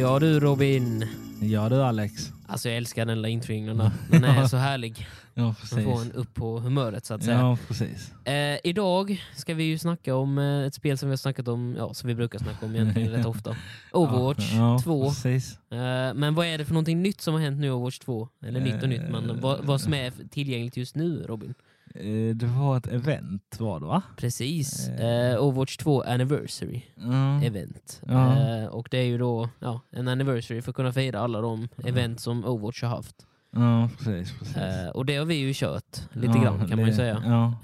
[0.00, 1.06] Ja du Robin.
[1.40, 2.32] Ja du Alex.
[2.46, 3.90] Alltså jag älskar den lilla introingen.
[4.10, 5.06] Den är så härlig.
[5.34, 5.84] Ja Man precis.
[5.84, 7.38] får en upp på humöret så att säga.
[7.38, 8.12] Ja precis.
[8.24, 11.74] Eh, idag ska vi ju snacka om eh, ett spel som vi har snackat om,
[11.78, 13.56] ja som vi brukar snacka om egentligen rätt ofta.
[13.92, 15.08] Overwatch ja, 2.
[15.08, 15.58] Precis.
[15.70, 15.78] Eh,
[16.14, 18.28] men vad är det för någonting nytt som har hänt nu i Overwatch 2?
[18.46, 21.54] Eller nytt och nytt, men vad, vad som är tillgängligt just nu Robin?
[21.94, 24.02] Eh, Det var ett event var det va?
[24.16, 24.88] Precis.
[24.88, 25.30] Eh.
[25.32, 27.42] Eh, Overwatch 2 Anniversary Ja.
[27.44, 28.02] Event.
[28.06, 28.36] Ja.
[28.58, 31.68] Eh, och det är ju då ja, en anniversary för att kunna fira alla de
[31.84, 33.26] event som Overwatch har haft.
[33.52, 34.38] Ja precis.
[34.38, 34.56] precis.
[34.56, 37.22] Eh, och det har vi ju kört lite Ja, grann kan man ju det- säga.
[37.26, 37.54] Ja.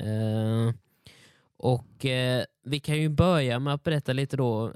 [1.58, 2.06] Och
[2.64, 4.72] vi kan ju börja med att berätta lite då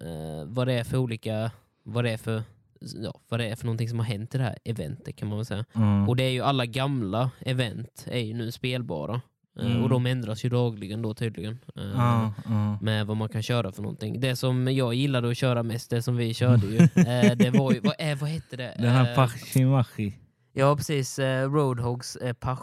[0.47, 1.51] vad det är för olika,
[1.83, 2.43] vad det är för,
[2.80, 5.39] ja, vad det är för någonting som har hänt i det här eventet kan man
[5.39, 5.65] väl säga.
[5.73, 6.07] Ja.
[6.09, 9.21] Och det är ju alla gamla event är ju nu spelbara.
[9.61, 9.83] Eh, Mm.
[9.83, 11.59] Och de ändras ju dagligen då tydligen.
[11.74, 12.79] Ja, ja.
[12.80, 14.21] Med vad man kan köra för någonting.
[14.21, 17.73] Det som jag gillade att köra mest, det som vi körde ju, eh, det var
[17.73, 18.74] ju, vad, eh, vad hette det?
[18.79, 20.15] Den här Pachimachi.
[20.52, 22.59] Ja precis, Roadhogs Pach,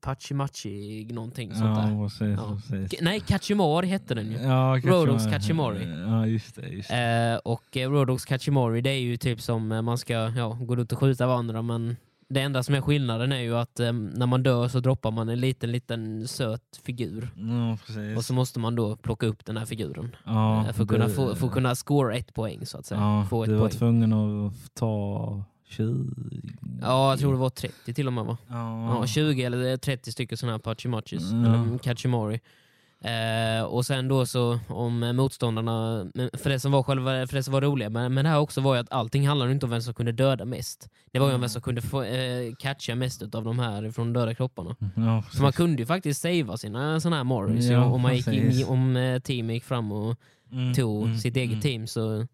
[0.00, 1.90] Pachimachi någonting sånt där.
[1.90, 2.38] Ja precis.
[2.38, 2.60] Ja.
[2.68, 3.00] precis.
[3.00, 4.38] Nej, Kachimori hette den ju.
[4.38, 5.78] Ja, Roadhogs Kachimari.
[5.78, 6.00] Kachimori.
[6.10, 6.66] Ja just det.
[6.68, 7.40] Just det.
[7.44, 11.26] Och Roadhogs Kachimori det är ju typ som man ska ja, gå ut och skjuta
[11.26, 11.96] varandra men
[12.28, 15.28] det enda som är skillnaden är ju att eh, när man dör så droppar man
[15.28, 17.30] en liten liten söt figur.
[17.36, 18.16] Ja precis.
[18.16, 20.16] Och så måste man då plocka upp den här figuren.
[20.24, 22.86] ja, eh, för, att kunna du- få, för att kunna score ett poäng så att
[22.86, 23.00] säga.
[23.00, 23.78] Ja, få ett du var poäng.
[23.78, 26.04] tvungen att ta 20.
[26.82, 28.36] Ja, jag tror det var 30 till och med va?
[28.48, 28.94] Ja.
[29.00, 31.44] Ja, 20 eller 30 stycken sådana här Pachimachis, Mm.
[31.44, 32.40] eller Kachimori.
[33.04, 36.06] Eh, och sen då så om motståndarna,
[36.38, 38.60] för det som var själva, för det som var roliga men, men det här också
[38.60, 40.88] var ju att allting handlade inte om vem som kunde döda mest.
[41.12, 41.40] Det var ju om Mm.
[41.40, 44.76] vem som kunde få, eh, catcha mest av de här från döda kropparna.
[44.96, 48.28] Ja, Så man kunde ju faktiskt savea sina sådana här Morris Ja, om, man gick
[48.28, 50.16] in, om eh, teamet gick fram och
[50.52, 51.60] Mm, tog mm, sitt eget mm.
[51.60, 52.26] team så,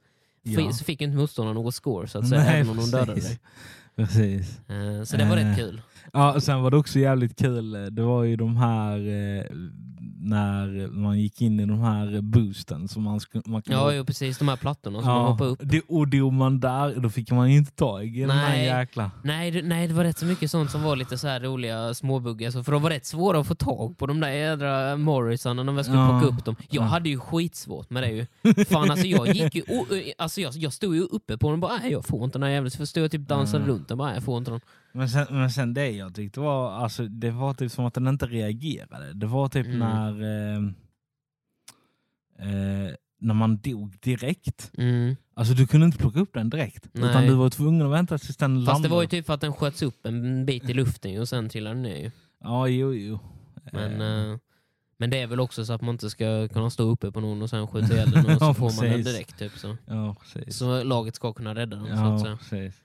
[0.43, 0.73] Ja.
[0.73, 3.39] så fick inte motståndarna något score så att säga, Nej, även om de dödade dig.
[3.97, 4.59] Precis.
[4.69, 5.83] Eh, så det var Eh, rätt kul.
[6.13, 7.73] Ja, sen var det också jävligt kul.
[7.95, 9.45] Det var ju de här eh,
[10.27, 14.05] när man gick in i de här boosten som man, skulle, man kan Ja, jo,
[14.05, 14.39] precis.
[14.39, 15.59] De här plattorna som man ja, hoppar upp.
[15.63, 19.11] det, och dog man där, då fick man ju inte tag i de här jäkla...
[19.25, 21.95] Nej det, nej, det var rätt så mycket sånt som var lite så här roliga
[21.95, 22.51] småbuggar.
[22.51, 25.73] Så för de var rätt svåra att få tag på, de där jädra Morrisarna när
[25.73, 26.21] man skulle Ja.
[26.21, 26.57] plocka upp dem.
[26.71, 26.87] Jag Ja.
[26.89, 28.27] hade ju skitsvårt med det ju.
[28.65, 29.87] Fan alltså jag gick ju, o-
[30.19, 32.43] alltså jag, jag stod ju uppe på dem och bara nej jag får inte den
[32.43, 32.71] här jäveln.
[32.71, 33.77] Så stod jag typ och dansade Mm.
[33.77, 34.61] runt och bara jag får inte den.
[34.97, 38.07] Men sen, men sen det jag tyckte var, alltså, det var typ som att den
[38.09, 39.13] inte reagerade.
[39.13, 39.79] Det var typ Mm.
[39.79, 40.63] när eh,
[42.39, 44.71] eh, när man dog direkt.
[44.79, 45.17] Mm.
[45.35, 46.89] Alltså du kunde inte plocka upp den direkt.
[46.93, 47.11] Nej.
[47.11, 48.71] Utan du var tvungen att vänta tills den landade.
[48.75, 51.29] Fast det var ju typ för att den sköts upp en bit i luften och
[51.29, 52.11] sen trillade den ner ju.
[52.41, 53.19] Ja, jo, jo.
[53.73, 54.39] Men, Eh, eh,
[54.99, 57.43] men det är väl också så att man inte ska kunna stå uppe på någon
[57.43, 59.39] och sen skjuta ihjäl den och så Ja, får man den direkt.
[59.39, 59.77] Typ, så.
[59.87, 60.57] ja, precis.
[60.57, 61.87] så laget ska kunna rädda den.
[61.87, 62.37] Så att ja, säga.
[62.37, 62.84] precis.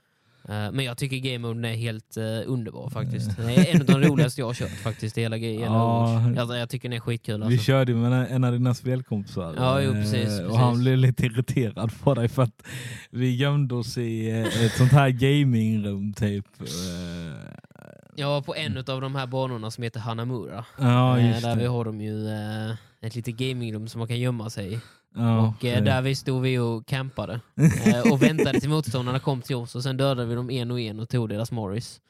[0.49, 3.37] Eh, Men jag tycker Game Mode är helt uh, underbar faktiskt.
[3.37, 5.61] Det är en av de roligaste jag har kört faktiskt i hela grejen.
[5.73, 6.31] Ja.
[6.35, 7.63] Jag, jag tycker den är skitkul Vi alltså.
[7.63, 9.53] körde ju med en- av dina spelkompisar.
[9.57, 10.83] Ja, jo, eh, precis, Och han precis.
[10.83, 12.63] blev lite irriterad på dig för att
[13.09, 16.45] vi gömde oss i eh, ett sånt här gamingrum typ.
[16.61, 20.65] Eh, var på en av de här banorna som heter Hanamura.
[20.79, 21.61] Ja, Eh, just där det.
[21.61, 22.71] vi har de ju eh,
[23.01, 24.79] ett litet gamingrum som man kan gömma sig i.
[25.15, 27.39] Ja, och eh, där vi stod vi och campade.
[27.85, 30.79] eh, och väntade till motståndarna kom till oss och sen dödade vi dem en och
[30.79, 32.01] en och tog deras Morris.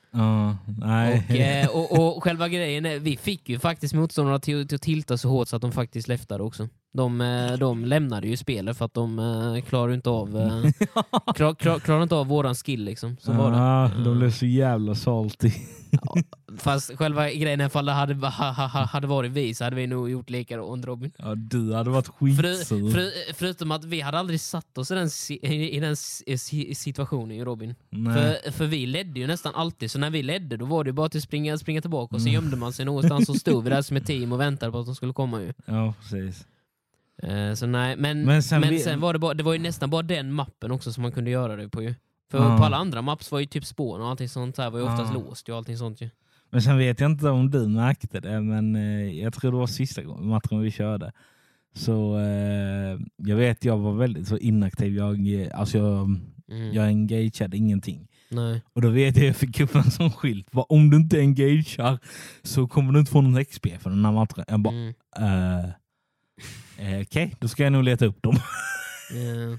[0.79, 1.25] Nej.
[1.29, 4.81] Och, eh, och, och själva grejen är, vi fick ju faktiskt motståndarna till, till att
[4.81, 6.67] tilta så hårt så att de faktiskt läftade också.
[6.93, 10.27] De, eh, de lämnade ju spelet för att de klarar inte av
[11.35, 13.17] klar, klar, klarar inte av våran skill liksom.
[13.19, 14.03] Så var det.
[14.03, 15.51] De blev så jävla salty.
[15.91, 16.15] ja.
[16.57, 19.75] Fast själva grejen är ifall det hade, ha, ha, ha, hade varit vi så hade
[19.75, 21.11] vi nog gjort likadant Robin.
[21.17, 22.91] Ja, du hade varit För, skitsur.
[22.91, 25.09] för, förutom att vi hade aldrig satt oss i den,
[25.51, 27.75] i, den si- si- situationen Robin.
[27.89, 28.13] Nej.
[28.43, 31.05] För, för vi ledde ju nästan alltid, så när vi ledde då var det bara
[31.05, 32.33] att springa, springa tillbaka och så Mm.
[32.41, 34.85] gömde man sig någonstans och stod vi där som ett team och väntade på att
[34.85, 35.53] de skulle komma ju.
[35.65, 36.45] Ja, precis.
[37.23, 39.59] Eh, så nej, men, Men men, sen sen, vi- var det, bara, det var ju
[39.59, 41.95] nästan bara den mappen också som man kunde göra det på ju.
[42.31, 42.57] För Ja.
[42.57, 45.13] på alla andra maps var ju typ spån och allting sånt här var ju oftast
[45.13, 45.19] Ja.
[45.19, 46.09] låst och allting sånt ju.
[46.49, 49.67] Men sen vet jag inte om du märkte det, men eh, jag tror det var
[49.67, 51.11] sista matchen vi körde.
[51.73, 54.95] Så eh, jag vet, jag var väldigt så inaktiv.
[54.95, 56.19] Jag, eh, alltså jag,
[56.51, 56.73] Mm.
[56.73, 58.07] jag engagerade ingenting.
[58.29, 58.61] Nej.
[58.73, 60.47] Och då vet jag jag fick upp en sån skylt.
[60.53, 61.99] Om du inte engagear
[62.43, 64.45] så kommer du inte få någon XP för den här matchen.
[64.47, 65.63] Jag bara, Mm.
[66.77, 68.35] eh, okej, då ska jag nog leta upp dem.
[68.35, 69.57] Eh,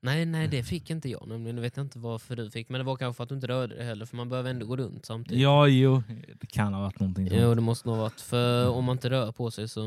[0.00, 1.56] nej, nej, det fick inte jag nämligen.
[1.56, 3.46] Nu vet jag inte varför du fick, men det var kanske för att du inte
[3.46, 5.42] rörde dig heller, för man behöver ändå gå runt samtidigt.
[5.42, 6.02] ja, jo,
[6.40, 7.40] det kan ha varit någonting sånt.
[7.42, 8.20] Jo, det måste nog ha varit.
[8.20, 9.80] För om man inte rör på sig så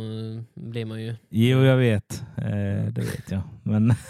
[0.53, 1.15] blir man ju...
[1.29, 2.23] Jo, jag vet.
[2.37, 2.43] Eh,
[2.91, 3.41] det vet jag.
[3.63, 3.93] Men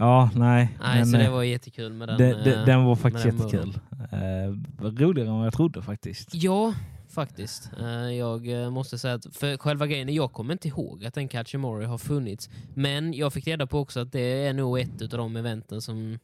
[0.00, 0.76] Ja, nej.
[0.80, 2.18] Nej, men, så det eh, var jättekul med den.
[2.18, 3.78] det, det, eh, den var faktiskt den jättekul.
[4.12, 6.34] Eh, roligare än vad jag trodde faktiskt.
[6.34, 6.74] Ja,
[7.12, 7.70] faktiskt.
[7.80, 11.16] Eh, Jag eh, måste säga att för själva grejen, är, jag kommer inte ihåg att
[11.16, 12.50] en Catchamori har funnits.
[12.74, 16.18] Men jag fick reda på också att det är nog ett av de eventen som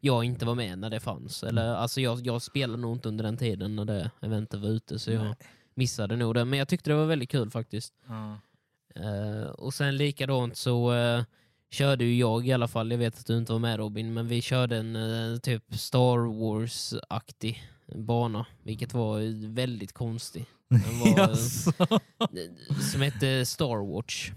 [0.00, 1.42] jag inte var med när det fanns.
[1.42, 4.98] Eller, alltså jag, jag spelade nog inte under den tiden när det eventet var ute,
[4.98, 5.34] så jag Nej.
[5.74, 6.44] missade nog det.
[6.44, 7.94] Men jag tyckte det var väldigt kul faktiskt.
[8.94, 10.92] Eh, och sen likadant så
[11.70, 14.28] körde ju jag i alla fall, jag vet att du inte var med Robin, men
[14.28, 17.62] vi körde en typ Star Wars-aktig
[17.94, 20.44] bana, vilket var väldigt konstig.
[20.68, 21.72] Den var, Jaså?
[22.92, 24.30] som hette Star Watch.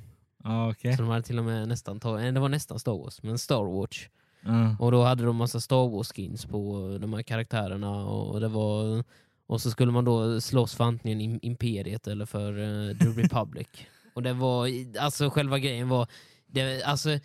[0.44, 0.96] Ja, okej.
[0.98, 3.80] Så de hade till och med nästan tagit, det var nästan Star Wars, men Star
[3.80, 4.08] Watch.
[4.42, 4.76] Ja.
[4.80, 9.04] Och då hade de massa Star Wars-skins på de här karaktärerna och det var
[9.48, 13.68] och så skulle man då slåss för antingen im- Imperiet eller för eh, The Republic.
[14.14, 14.68] och det var,
[15.00, 16.08] alltså själva grejen var,
[16.48, 17.20] det, alltså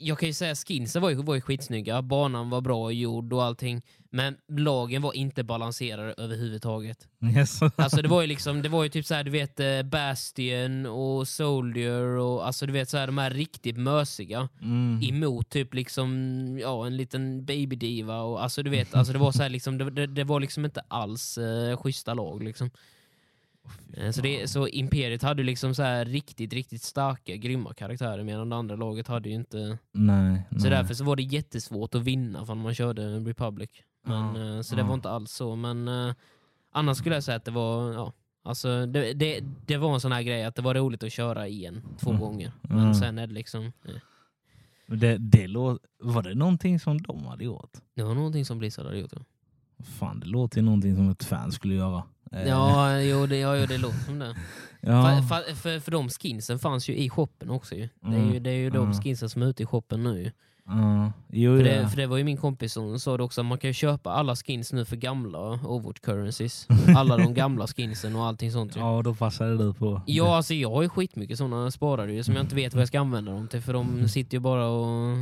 [0.00, 3.44] jag kan ju säga skinsen var ju, var ju skitsnygga, banan var bra gjord och
[3.44, 7.08] allting, men lagen var inte balanserade överhuvudtaget.
[7.34, 7.70] Jaså?
[7.76, 10.86] Alltså det var ju liksom, det var ju typ så här, du vet eh, Bastion
[10.86, 15.00] och Soldier och alltså du vet så här, de här riktigt mösiga Mm.
[15.02, 19.42] emot typ liksom ja, en liten babydiva och alltså du vet, alltså det var så
[19.42, 22.70] här liksom, det, det, det var liksom inte alls eh, schyssta lag liksom.
[23.96, 28.48] Eh, Så, det, så Imperiet hade liksom så här riktigt, riktigt starka, grymma karaktärer medan
[28.50, 29.78] det andra laget hade ju inte...
[29.92, 30.42] Nej.
[30.50, 30.70] Så nej.
[30.70, 33.70] därför så var det jättesvårt att vinna för man körde Republic.
[34.06, 34.86] Men, Ja, eh, så det ja.
[34.86, 35.56] var inte alls så.
[35.56, 36.14] Men eh,
[36.72, 38.12] annars skulle jag säga att det var, ja,
[38.42, 41.48] alltså det, det, det var en sån här grej att det var roligt att köra
[41.48, 42.20] igen två Mm.
[42.22, 42.52] gånger.
[42.62, 42.94] Men Mm.
[42.94, 43.94] sen är det liksom, eh,
[44.86, 47.72] Det, det lå- var det någonting som de hade gjort?
[47.94, 49.12] det var någonting som Blizzard hade gjort.
[49.16, 49.22] Ja.
[49.84, 52.02] Fan, det låter ju någonting som ett fan skulle göra.
[52.34, 54.34] Eh, Ja, jo, det, ja, det låter som det.
[54.80, 55.22] ja.
[55.28, 57.74] För, för, för, de skinsen fanns ju i shoppen också.
[57.74, 57.88] Ju.
[58.00, 58.42] Det, är ju, Mm.
[58.42, 58.94] det är ju de Mm.
[59.02, 60.32] skinsen som är ute i shoppen nu.
[60.66, 61.12] Ja.
[61.32, 61.82] Jo, För, ja.
[61.82, 63.74] det, för det var ju min kompis som sa det också, att man kan ju
[63.74, 66.66] köpa alla skins nu för gamla Overwatch currencies.
[66.96, 68.76] Alla de gamla skinsen och allting sånt.
[68.76, 68.80] Ju.
[68.80, 70.02] ja, då passade du på.
[70.06, 72.88] Ja, alltså jag har ju skitmycket sådana sparade ju, som jag inte vet vad jag
[72.88, 73.60] ska använda dem till.
[73.60, 75.16] För de sitter ju bara och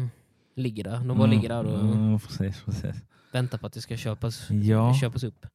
[0.56, 0.96] ligger där.
[0.98, 2.96] De bara Mm, ligger där och mm, precis, precis.
[3.32, 5.46] väntar på att det ska köpas, Ja, köpas upp.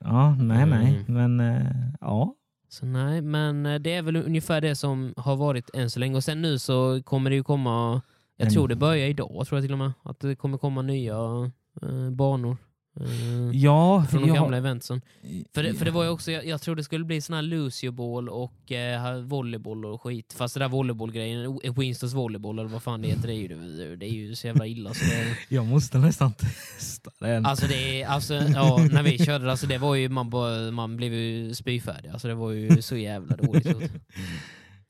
[0.00, 1.04] Ja nej, nej.
[1.08, 1.36] Mm.
[1.36, 1.66] Men eh,
[2.00, 2.34] ja.
[2.68, 6.16] Så nej, men eh, det är väl ungefär det som har varit än så länge.
[6.16, 8.02] Och sen nu så kommer det ju komma,
[8.36, 10.82] jag En- tror det börjar idag tror jag till och med, att det kommer komma
[10.82, 11.14] nya
[11.82, 12.56] eh, banor.
[13.00, 14.34] Eh, Ja, från de ja.
[14.34, 15.00] gamla eventsen.
[15.54, 17.42] För det, för det var ju också, jag, jag tror det skulle bli sån här
[17.42, 20.34] Lucio Ball och eh, volleyboll och skit.
[20.38, 24.06] Fast det där volleybollgrejen, Winstons volleyboll eller vad fan det heter, det är ju, det
[24.06, 24.94] är ju så jävla illa.
[24.94, 27.46] Så det, Jag måste nästan testa den.
[27.46, 31.14] Alltså, det, alltså ja, när vi körde alltså det var ju, man, bara, man blev
[31.14, 32.10] ju spyfärdig.
[32.10, 33.92] Alltså det var ju så jävla dåligt.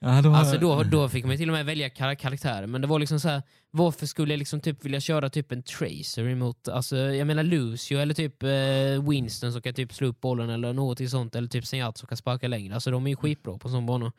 [0.01, 2.87] ja, då, Alltså då, då fick man till och med välja kar karaktärer, men det
[2.87, 6.69] var liksom så här, varför skulle jag liksom typ vilja köra typ en Tracer emot,
[6.69, 10.73] alltså jag menar Lucio eller typ eh, Winston som kan typ slå upp bollen eller
[10.73, 12.75] något sånt, eller typ Senjat som kan sparka längre.
[12.75, 14.13] Alltså de är ju skitbra på sån bana.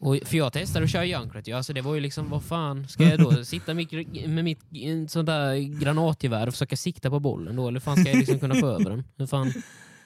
[0.00, 2.88] Och, för jag testade att köra Junkrat, ja, alltså det var ju liksom, vad fan,
[2.88, 3.86] ska jag då sitta med,
[4.28, 4.60] med mitt
[5.10, 8.54] sånt där granatgevär och försöka sikta på bollen då, eller fan ska jag liksom kunna
[8.54, 9.04] få över den?
[9.16, 9.52] Hur fan?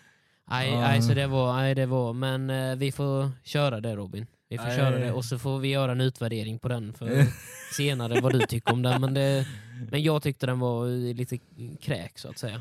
[0.51, 1.03] Nej, Ja.
[1.03, 4.27] så det var, nej, det var, men eh, vi får köra det Robin.
[4.49, 7.27] Vi får köra det och så får vi göra en utvärdering på den för
[7.77, 9.01] senare vad du tycker om den.
[9.01, 9.47] Men, det,
[9.91, 11.39] men jag tyckte den var lite
[11.81, 12.55] kräk så att säga.
[12.55, 12.61] Eh,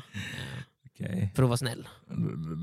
[0.90, 1.32] Okej.
[1.34, 1.88] För att vara snäll.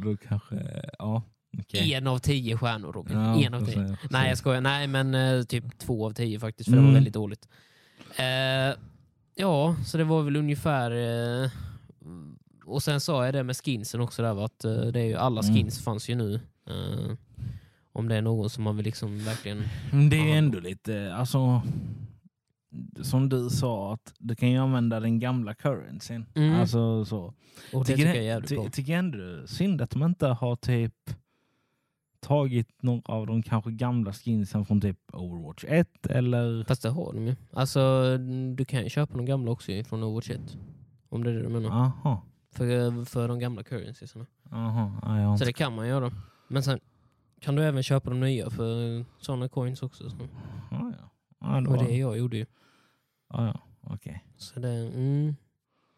[0.04, 0.56] Då, kanske...
[1.00, 1.24] Ja.
[1.60, 1.94] okej.
[1.94, 3.18] En av tio stjärnor Robin.
[3.18, 3.74] Ja, en av tio.
[3.74, 6.92] får Nej jag skojar, nej men eh, typ två av tio faktiskt för det Mm.
[6.92, 7.48] var väldigt dåligt.
[8.16, 8.76] Eh,
[9.36, 10.92] ja, så det var väl ungefär...
[11.44, 11.50] Eh,
[12.66, 15.42] och sen sa jag det med skinsen också där, att eh, det är ju, alla
[15.42, 15.56] Mm.
[15.56, 16.40] skins fanns ju nu.
[17.94, 19.64] Om det är någon som man vill liksom verkligen...
[20.10, 21.62] Det är ju ändå lite, alltså
[23.02, 26.26] som du sa, att du kan ju använda den gamla currencyn.
[26.36, 26.60] Mm.
[26.60, 27.34] Alltså, så.
[27.74, 30.94] Och det tycker jag är ty, tycker ändå synd att de inte har typ
[32.20, 36.64] tagit några av de kanske gamla skinsen från typ Overwatch 1 eller...
[36.64, 37.36] Fast det har de ju.
[37.54, 38.18] Alltså,
[38.56, 40.58] du kan ju köpa de gamla också från Overwatch 1.
[41.10, 41.70] Om det är det du menar.
[41.70, 44.16] Aha, För, för de gamla currencies.
[44.52, 46.12] aha, ja, Så det kan man göra.
[46.48, 46.80] Men sen
[47.44, 50.10] kan du även köpa de nya för sådana coins också.
[50.10, 50.18] Så.
[50.72, 51.10] Ja, ja.
[51.42, 51.84] Ja, det Och var...
[51.84, 52.46] det jag gjorde ju.
[53.34, 53.60] ja, ja.
[53.94, 54.24] okej.
[54.38, 55.36] Så, det, mm.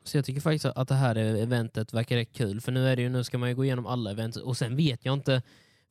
[0.03, 2.61] så jag tycker faktiskt att det här eventet verkar rätt kul.
[2.61, 4.35] För nu är det ju, nu ska man ju gå igenom alla event.
[4.35, 5.41] Och sen vet jag inte,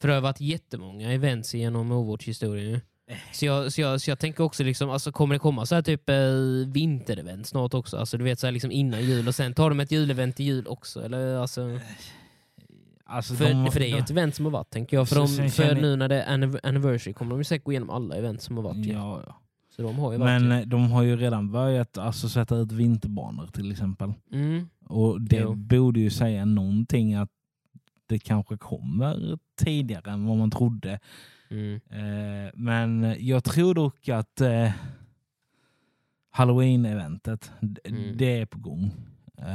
[0.00, 2.80] för det har varit jättemånga events genom Overwatch-historien ju.
[3.32, 5.82] Så jag, så, jag, så jag tänker också, liksom, alltså, kommer det komma så här
[5.82, 7.96] typ eh, vinterevent snart också?
[7.96, 10.44] Alltså du vet så här, liksom innan jul och sen tar de ett julevent i
[10.44, 11.04] jul också?
[11.04, 11.80] Eller, alltså,
[13.06, 15.08] Alltså, för, de- för det är ju ett event som har varit tänker jag.
[15.08, 17.73] För, de, för känner- nu när det är anniv- anniversary kommer de ju säkert gå
[17.73, 18.87] igenom alla event som har varit.
[18.87, 18.92] ju.
[18.92, 19.40] Ja, ja.
[19.76, 20.52] Så de har ju Men verkligen...
[20.62, 24.12] eh, de har ju redan börjat alltså, sätta ut vinterbanor till exempel.
[24.32, 25.54] Mm, Och det Jo.
[25.54, 27.30] borde ju säga någonting att
[28.06, 31.00] det kanske kommer tidigare än vad man trodde.
[31.50, 34.70] mm, Eh, men jag tror dock att eh,
[36.30, 37.52] Halloween-eventet,
[37.84, 38.16] Mm.
[38.16, 38.90] det är på gång.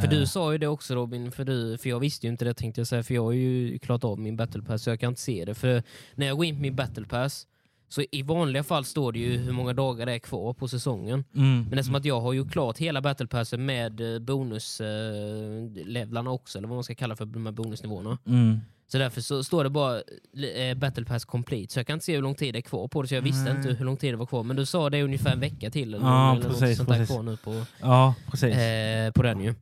[0.01, 2.45] För du Eh, sa ju det också Robin, för, du, för jag visste ju inte
[2.45, 4.99] det tänkte jag säga, för jag har ju klart av min battle pass så jag
[4.99, 5.55] kan inte se det.
[5.55, 5.83] För
[6.15, 7.47] när jag går in på min battle pass,
[7.89, 11.23] så i vanliga fall står det ju hur många dagar det är kvar på säsongen.
[11.35, 16.57] mm, Men eftersom att jag har ju klart hela battle passen med eh, bonuslevlarna också,
[16.57, 18.17] eller vad man ska kalla för de här bonusnivåerna.
[18.27, 18.59] mm.
[18.91, 19.95] Så därför så står det bara
[20.55, 22.87] eh, battle pass complete, så jag kan inte se hur lång tid det är kvar
[22.87, 23.55] på det, så jag visste Nej.
[23.55, 24.43] inte hur lång tid det var kvar.
[24.43, 26.89] Men du sa det är ungefär en vecka till, eller, Ja, eller något precis, sånt
[26.89, 27.15] där precis.
[27.15, 28.55] kvar nu på, Ja, precis.
[28.55, 29.53] eh, på den ju.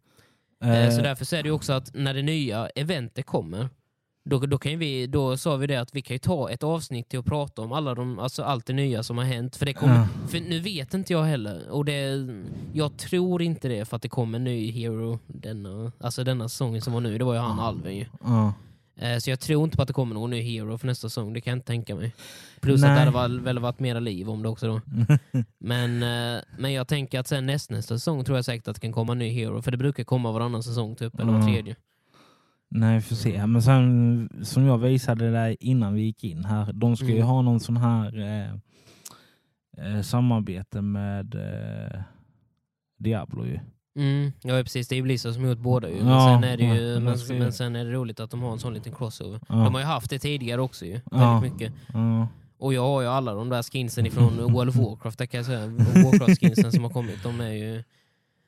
[0.63, 3.69] Eh, Eh, Så därför så är det också att när det nya eventet kommer,
[4.29, 7.09] då, då, kan vi, då sa vi det att vi kan ju ta ett avsnitt
[7.09, 9.55] till att prata om alla de, alltså allt det nya som har hänt.
[9.55, 10.07] För, det kommer, Ja.
[10.29, 11.69] för nu vet inte jag heller.
[11.69, 12.27] Och det,
[12.73, 16.81] jag tror inte det för att det kommer en ny hero denna, alltså denna säsongen
[16.81, 17.17] som var nu.
[17.17, 18.05] Det var ju han Alven ju.
[18.23, 18.53] ja.
[18.99, 21.33] Eh, Så jag tror inte på att det kommer någon ny hero för nästa säsong.
[21.33, 22.15] Det kan jag inte tänka mig.
[22.61, 22.95] Plus att Nej.
[23.05, 24.81] det hade väl, väl varit mera liv om det också då.
[25.57, 28.81] Men, eh, men jag tänker att sen näst, nästa säsong tror jag säkert att det
[28.81, 29.61] kan komma en ny hero.
[29.61, 31.75] För det brukar komma varannan säsong typ, eller var tredje.
[32.69, 33.45] Nej, vi får se.
[33.47, 37.27] Men sen, som jag visade där innan vi gick in här, de ska ju Mm.
[37.27, 38.53] ha någon sån här eh,
[39.95, 42.01] eh, samarbete med eh,
[42.97, 43.59] Diablo ju.
[43.97, 45.95] Mm, ja precis, det är Blizzard som gjort båda ju.
[45.95, 48.31] Men, Ja, sen är det ja, ju men men, men sen är det roligt att
[48.31, 49.39] de har en sån liten crossover.
[49.49, 49.55] Ja.
[49.55, 51.17] De har ju haft det tidigare också ju, Ja.
[51.33, 51.73] väldigt mycket.
[51.93, 52.27] Ja.
[52.59, 55.45] Och jag har ju alla de där skinsen ifrån World of Warcraft, det kan jag
[55.45, 55.67] säga.
[55.67, 57.83] Warcraft-skinsen som har kommit, de är ju...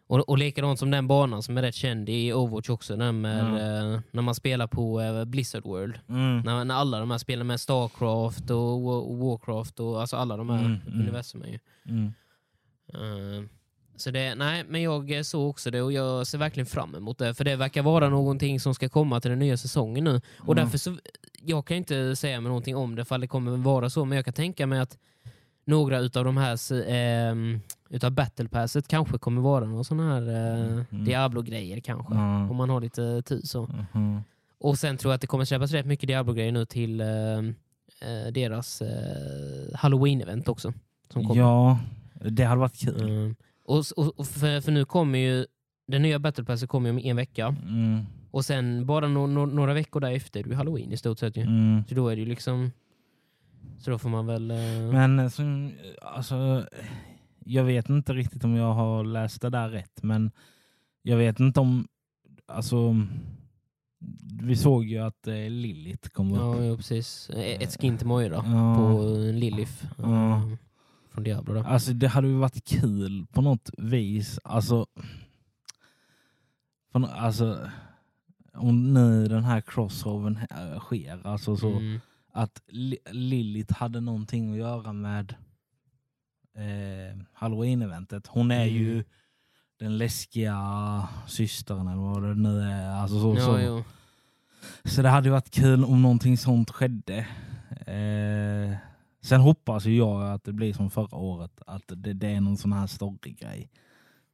[0.08, 3.40] Och, och likadant som den banan som är rätt känd i Overwatch också, den med,
[3.44, 6.00] eh, när man spelar på eh, Blizzard World.
[6.10, 6.40] Mm.
[6.42, 10.50] När, när alla de här spelar med Starcraft och, och Warcraft och alltså alla de
[10.50, 11.00] här Mm, mm.
[11.00, 11.60] universumen ju.
[11.90, 12.14] Mm.
[12.94, 13.44] Eh,
[14.02, 17.18] så det, nej, men jag eh, såg också det och jag ser verkligen fram emot
[17.18, 17.34] det.
[17.34, 20.22] För det verkar vara någonting som ska komma till den nya säsongen nu.
[20.40, 20.56] Och Mm.
[20.66, 20.98] därför så,
[21.46, 24.26] jag kan inte säga mig någonting om det för det kommer vara så, men jag
[24.26, 24.98] kan tänka mig att
[25.66, 26.58] några utav de här
[26.90, 31.06] ehm, utav battle passet kanske kommer vara någon sån här eh, Mm.
[31.06, 32.14] Diablo-grejer kanske.
[32.14, 32.50] Ja.
[32.50, 33.70] Om man har lite tur så.
[33.94, 34.24] Mhm.
[34.60, 37.08] Och sen tror jag att det kommer släppas rätt mycket Diablo-grejer nu till eh,
[38.02, 40.74] eh, deras eh, Halloween-event också.
[41.14, 41.42] Som kommer.
[41.42, 41.80] Ja,
[42.26, 43.36] det hade varit kul.
[43.70, 43.78] Mm.
[43.80, 45.46] Och, och, och för, för nu kommer ju
[45.88, 47.56] den nya battle passet kommer ju om en vecka.
[47.64, 48.04] Mm.
[48.32, 51.38] Och sen bara no, no, några veckor därefter är det ju halloween i stort sett
[51.38, 51.42] ju.
[51.42, 51.84] Mm.
[51.90, 52.72] Så då är det ju liksom...
[53.80, 54.52] Så då får man väl...
[54.52, 54.58] eh,
[54.92, 55.72] Men eh, som,
[56.02, 56.66] alltså,
[57.46, 60.32] jag vet inte riktigt om jag har läst det där rätt, men
[61.02, 61.88] jag vet inte om...
[62.48, 62.96] Alltså,
[64.42, 66.40] vi såg ju att eh, Lilith kom upp.
[66.40, 67.30] ja, ja, precis.
[67.34, 68.76] E- Ett skin till Moira Ja.
[68.76, 69.86] på en Lilith.
[69.86, 70.42] eh, Ja.
[71.12, 71.64] Från Diablo då.
[71.64, 74.40] Alltså det hade ju varit kul på något vis.
[74.44, 74.86] Alltså,
[76.92, 77.70] för, alltså
[78.54, 82.00] om nu den här crossovern här sker, alltså så Mm.
[82.34, 85.36] att Li- Lilith hade någonting att göra med
[86.56, 88.28] eh, Halloween-eventet.
[88.28, 88.76] Hon är Mm.
[88.76, 89.04] ju
[89.80, 92.90] den läskiga systern eller vad det nu är.
[92.90, 93.60] Alltså så, Ja, så.
[93.60, 93.84] jo.
[94.84, 97.18] så det hade ju varit kul om någonting sånt skedde.
[97.86, 98.39] Eh,
[99.22, 102.58] sen hoppas ju jag att det blir som förra året, att det, det är någon
[102.58, 103.70] sån här story-grej.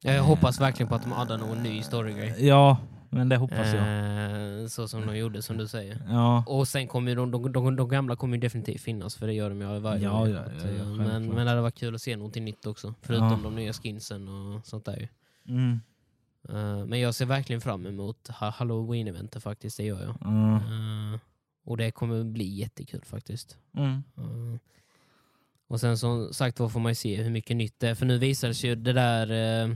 [0.01, 2.35] Jag hoppas verkligen på att de addar någon ny storygrej.
[2.47, 2.77] Ja,
[3.09, 4.61] men det hoppas jag.
[4.61, 6.01] Eh, så som de gjorde, som du säger.
[6.09, 9.33] Ja, Och sen kommer ju de, de, de, de gamla kommer definitivt finnas, för det
[9.33, 10.29] gör de ju varje Ja, år.
[10.29, 12.93] ja, ja, ja, eh, men, men det hade varit kul att se någonting nytt också,
[13.01, 13.39] förutom Ja.
[13.43, 15.09] de nya skinsen och sånt där
[15.47, 15.79] mm.
[16.49, 20.15] Eh, men jag ser verkligen fram emot ha- Halloween-eventet faktiskt, det gör jag.
[20.21, 20.55] Ja.
[20.55, 21.19] Eh,
[21.65, 23.57] och det kommer bli jättekul faktiskt.
[23.77, 24.03] Mm.
[24.17, 24.59] Eh,
[25.67, 28.05] och sen som sagt var får man ju se hur mycket nytt det är, för
[28.05, 29.71] nu visades ju det där eh,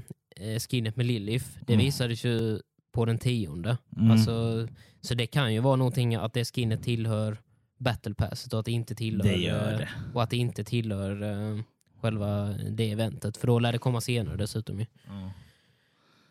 [0.49, 1.85] eh, skinnet med Lilith, det Mm.
[1.85, 2.59] visades ju
[2.91, 3.77] på den tionde.
[3.97, 4.11] Mm.
[4.11, 4.67] Alltså,
[5.01, 7.37] så det kan ju vara någonting att det skinnet tillhör
[7.77, 9.89] Battle Passet och att det inte tillhör det gör eh, det.
[10.13, 11.61] och att det inte tillhör eh,
[12.01, 13.37] själva det eventet.
[13.37, 14.79] För då lär det komma senare dessutom.
[14.79, 14.85] ju.
[15.07, 15.31] Ja.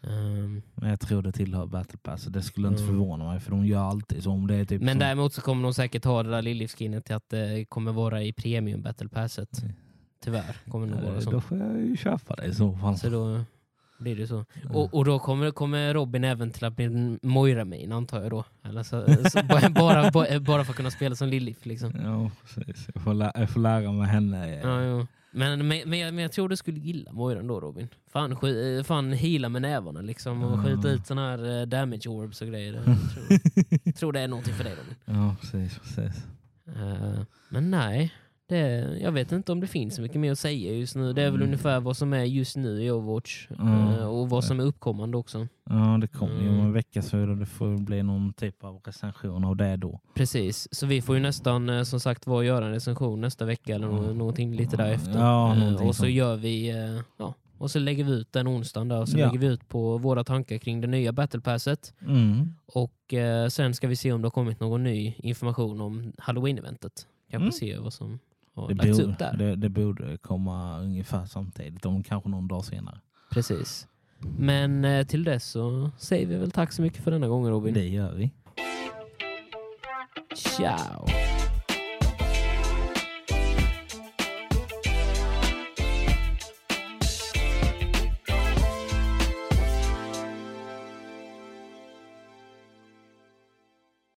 [0.03, 2.25] Ehm, Men jag tror det tillhör Battle Pass.
[2.25, 2.95] Det skulle inte Mm.
[2.95, 4.31] förvåna mig för de gör alltid så.
[4.31, 7.05] Om det är typ men som, däremot så kommer de säkert ha det där Lilith-skinnet
[7.05, 9.63] till att det kommer vara i premium Battle Passet.
[9.63, 9.75] Mm.
[10.25, 11.31] Tyvärr kommer det nog vara Eh, så.
[11.31, 12.99] Då får jag ju köpa det i så fall.
[12.99, 13.41] Så då
[13.99, 14.35] blir det så.
[14.63, 14.77] Mm.
[14.77, 18.31] Och, och då kommer, kommer Robin även till att bli en moira main antar jag
[18.31, 18.45] då.
[18.65, 21.93] Eller så, så, bara, bara, för att kunna spela som Lilith liksom.
[22.05, 22.89] Ja, precis.
[22.95, 24.61] Jag får, lä- jag får lära mig henne.
[24.63, 25.07] Ja, jo.
[25.31, 27.89] Men, men, men, jag, tror du skulle gilla Moira ändå Robin.
[28.13, 30.65] Fan, sk- eh, fan heala med nävarna liksom och Ja.
[30.65, 32.73] skjuta ut såna här eh, damage orbs och grejer.
[32.75, 32.85] Jag
[33.85, 34.95] tror, tror det är någonting för dig Robin.
[35.05, 35.79] Ja, precis.
[35.79, 36.23] precis.
[36.77, 38.13] Eh, men nej,
[38.49, 41.13] det, jag vet inte om det finns så mycket mer att säga just nu.
[41.13, 41.47] Det är väl Mm.
[41.49, 43.49] ungefär vad som är just nu i Overwatch.
[43.51, 45.47] Eh, Och vad som är uppkommande också.
[45.71, 46.67] Ja, det kommer ju om Mm.
[46.67, 50.01] en vecka så det får bli någon typ av recension av det då.
[50.15, 53.75] Precis, så vi får ju nästan eh, som sagt var göra en recension nästa vecka
[53.75, 54.19] eller Mm.
[54.19, 55.19] någonting lite därefter.
[55.19, 56.11] Ja, Eh, och så sånt.
[56.11, 56.69] gör vi,
[57.19, 59.27] ja, och så lägger vi ut den onsdagen där och så Ja.
[59.27, 61.95] lägger vi ut på våra tankar kring det nya battlepasset.
[62.07, 62.55] Mm.
[62.67, 67.07] Och eh, sen ska vi se om det har kommit någon ny information om halloween-eventet.
[67.31, 67.53] Kanske Mm.
[67.53, 68.19] se vad som
[68.61, 69.37] har Det, lagts borde, upp där.
[69.37, 73.01] det, det borde komma ungefär samtidigt, om kanske någon dag senare.
[73.31, 73.87] Precis.
[74.39, 77.75] Men eh, till dess så säger vi väl tack så mycket för denna gången Robin.
[77.75, 78.31] Det gör vi.
[80.35, 81.07] Ciao!